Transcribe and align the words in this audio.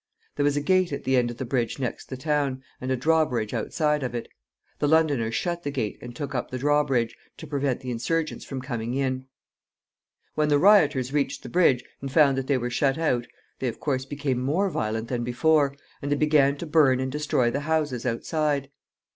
There 0.35 0.43
was 0.43 0.57
a 0.57 0.61
gate 0.61 0.91
at 0.91 1.03
the 1.03 1.15
end 1.15 1.29
of 1.29 1.37
the 1.37 1.45
bridge 1.45 1.77
next 1.77 2.09
the 2.09 2.17
town, 2.17 2.63
and 2.81 2.89
a 2.89 2.97
drawbridge 2.97 3.53
outside 3.53 4.01
of 4.01 4.15
it. 4.15 4.27
The 4.79 4.87
Londoners 4.87 5.35
shut 5.35 5.61
the 5.61 5.69
gate 5.69 5.99
and 6.01 6.15
took 6.15 6.33
up 6.33 6.49
the 6.49 6.57
drawbridge, 6.57 7.15
to 7.37 7.45
prevent 7.45 7.81
the 7.81 7.91
insurgents 7.91 8.43
from 8.43 8.61
coming 8.63 8.95
in. 8.95 9.27
When 10.33 10.49
the 10.49 10.57
rioters 10.57 11.13
reached 11.13 11.43
the 11.43 11.49
bridge, 11.49 11.83
and 12.01 12.11
found 12.11 12.35
that 12.39 12.47
they 12.47 12.57
were 12.57 12.71
shut 12.71 12.97
out, 12.97 13.27
they, 13.59 13.67
of 13.67 13.79
course, 13.79 14.05
became 14.05 14.39
more 14.41 14.71
violent 14.71 15.07
than 15.07 15.23
before, 15.23 15.75
and 16.01 16.11
they 16.11 16.15
began 16.15 16.57
to 16.57 16.65
burn 16.65 16.99
and 16.99 17.11
destroy 17.11 17.51
the 17.51 17.59
houses 17.59 18.03
outside. 18.03 18.71